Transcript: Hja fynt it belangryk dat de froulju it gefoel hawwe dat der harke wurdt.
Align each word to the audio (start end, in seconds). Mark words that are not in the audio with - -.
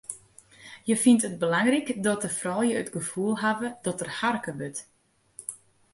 Hja 0.85 0.97
fynt 1.03 1.27
it 1.29 1.39
belangryk 1.43 1.87
dat 2.07 2.19
de 2.25 2.29
froulju 2.39 2.75
it 2.81 2.93
gefoel 2.95 3.33
hawwe 3.43 3.67
dat 3.85 3.99
der 4.01 4.11
harke 4.19 4.51
wurdt. 4.59 4.79